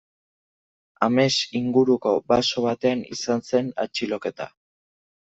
[1.07, 4.49] Ames inguruko baso batean izan zen atxiloketa.